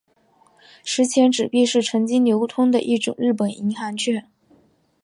[0.83, 4.27] 十钱纸币是曾经流通的一种日本银行券。